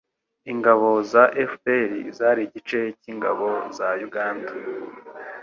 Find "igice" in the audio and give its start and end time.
2.47-2.79